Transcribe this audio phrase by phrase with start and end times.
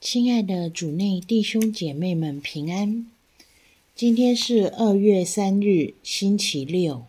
[0.00, 3.10] 亲爱的主内弟兄姐妹们平安。
[3.96, 7.06] 今天是二月三日，星期六。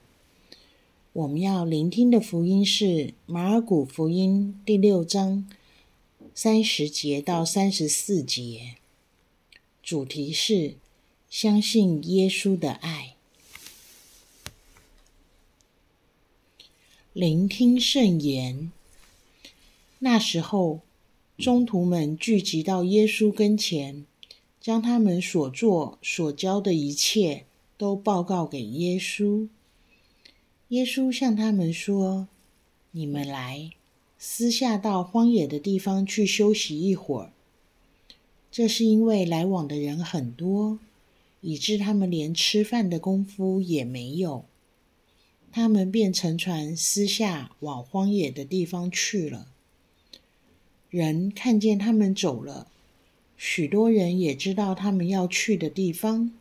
[1.13, 5.47] 我们要聆听的福音是马尔谷福音第六章
[6.33, 8.77] 三十节到三十四节，
[9.83, 10.73] 主题是
[11.29, 13.13] 相信耶稣的爱。
[17.13, 18.71] 聆听圣言。
[19.99, 20.79] 那时候，
[21.39, 24.05] 宗徒们聚集到耶稣跟前，
[24.59, 27.45] 将他们所做所教的一切
[27.77, 29.47] 都报告给耶稣。
[30.67, 32.27] 耶稣向他们说
[32.91, 33.71] ：“你们来，
[34.17, 37.31] 私下到荒野的地方去休息一会儿。”
[38.52, 40.77] 这是因为来往的人很多，
[41.39, 44.44] 以致他们连吃饭的功夫也没有。
[45.53, 49.47] 他们便乘船私下往荒野的地方去了。
[50.89, 52.67] 人看见他们走了，
[53.38, 56.31] 许多人也知道他们要去的地方，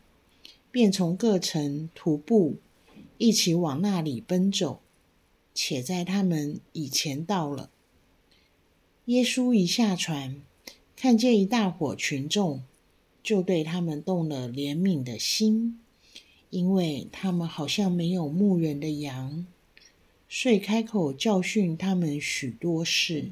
[0.71, 2.55] 便从各城徒步
[3.19, 4.79] 一起往那里奔走，
[5.53, 7.69] 且在他们以前到了。
[9.05, 10.41] 耶稣一下船，
[10.95, 12.63] 看见一大伙群众，
[13.21, 15.79] 就对他们动了怜悯的心，
[16.49, 19.45] 因为他们好像没有牧人的羊，
[20.27, 23.29] 遂开口教训他们许多事。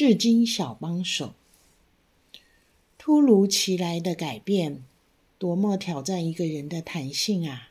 [0.00, 1.34] 至今小帮手，
[2.96, 4.82] 突如其来的改变，
[5.36, 7.68] 多么挑战一个人的弹性啊！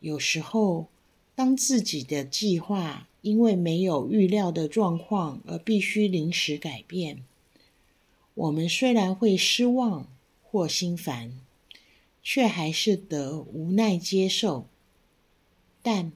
[0.00, 0.88] 有时候，
[1.34, 7.24] 当自己的计划因为没有预料的状况而必须临时改变，
[8.34, 10.06] 我们虽然会失望
[10.42, 11.32] 或心烦，
[12.22, 14.66] 却还是得无奈接受。
[15.80, 16.12] 但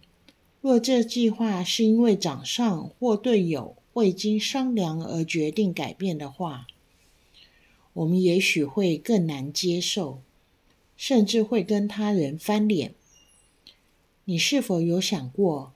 [0.61, 6.69] 若这计划是因为长上或队友，未经商量而决定改变的话，
[7.95, 10.21] 我们也许会更难接受，
[10.97, 12.95] 甚至会跟他人翻脸。
[14.27, 15.73] 你是否有想过，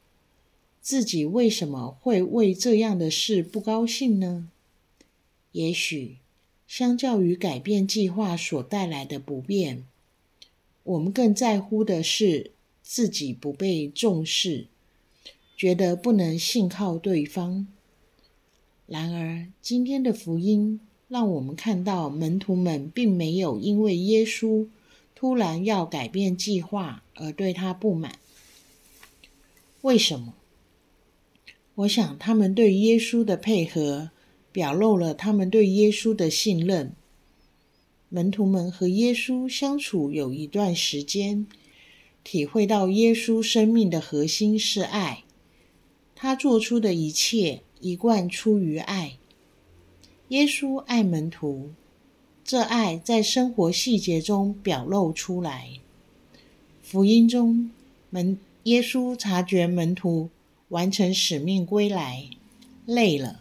[0.81, 4.49] 自己为什么会为这样的事不高兴呢？
[5.51, 6.19] 也许，
[6.69, 9.85] 相较于改变计划所带来的不便，
[10.85, 12.53] 我们更在乎的是
[12.85, 14.69] 自己不被重视，
[15.57, 17.67] 觉得不能信靠对方。
[18.93, 24.67] 然而，今天的福音让我们看到，门徒们并没有因为耶稣
[25.15, 28.19] 突然要改变计划而对他不满。
[29.81, 30.35] 为什么？
[31.77, 34.11] 我想，他们对耶稣的配合
[34.53, 36.93] 表露了他们对耶稣的信任。
[38.11, 41.47] 门徒们和耶稣相处有一段时间，
[42.23, 45.25] 体会到耶稣生命的核心是爱，
[46.15, 49.19] 他做出的一切，一贯出于爱。
[50.29, 51.71] 耶稣爱门徒，
[52.43, 55.69] 这爱在生活细节中表露出来。
[56.81, 57.71] 福音中，
[58.09, 60.31] 门耶稣察觉门徒
[60.69, 62.31] 完成使命归来，
[62.87, 63.41] 累了，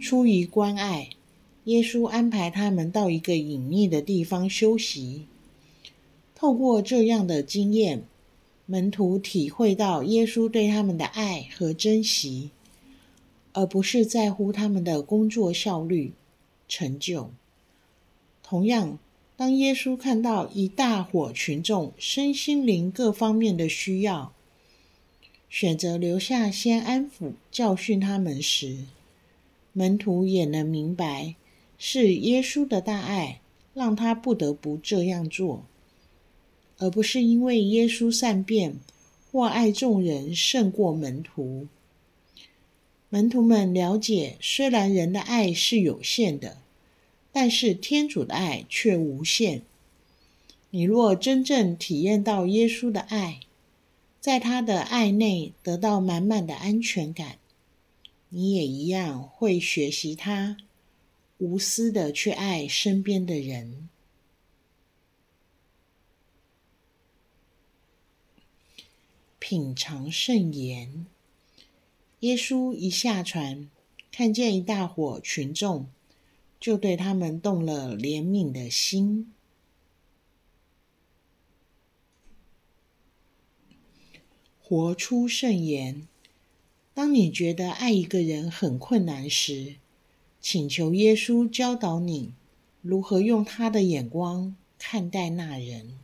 [0.00, 1.10] 出于关爱，
[1.64, 5.26] 耶稣安排他们到一个隐秘的地方休息。
[6.34, 8.02] 透过这样的经验，
[8.66, 12.50] 门徒体会到耶稣对他们的爱和珍惜。
[13.52, 16.12] 而不是在乎他们的工作效率、
[16.68, 17.30] 成就。
[18.42, 18.98] 同样，
[19.36, 24.32] 当耶稣看到一大伙群众身心灵各方面的需要，
[25.48, 28.86] 选择留下先安抚、教训他们时，
[29.72, 31.34] 门徒也能明白，
[31.78, 33.40] 是耶稣的大爱
[33.74, 35.64] 让他不得不这样做，
[36.78, 38.76] 而不是因为耶稣善变
[39.30, 41.66] 或爱众人胜过门徒。
[43.12, 46.62] 门徒们了解，虽然人的爱是有限的，
[47.30, 49.60] 但是天主的爱却无限。
[50.70, 53.40] 你若真正体验到耶稣的爱，
[54.18, 57.36] 在他的爱内得到满满的安全感，
[58.30, 60.56] 你也一样会学习他，
[61.36, 63.90] 无私的去爱身边的人。
[69.38, 71.04] 品尝圣言。
[72.22, 73.68] 耶稣一下船，
[74.12, 75.88] 看见一大伙群众，
[76.60, 79.32] 就对他们动了怜悯的心。
[84.62, 86.06] 活出圣言。
[86.94, 89.78] 当你觉得爱一个人很困难时，
[90.40, 92.34] 请求耶稣教导你
[92.82, 95.98] 如何用他的眼光看待那人。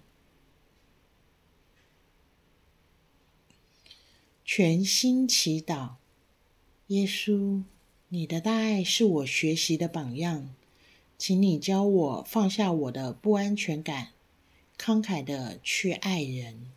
[4.45, 5.98] 全心祈祷。
[6.89, 7.65] 耶稣，
[8.09, 10.55] 你的大爱是我学习的榜样，
[11.19, 14.09] 请你教我放下我的不安全感，
[14.79, 16.71] 慷慨的去爱人。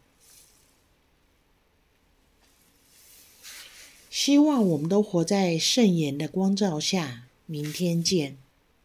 [4.10, 7.24] 希望我们都活在圣言的光照下。
[7.46, 8.38] 明天见。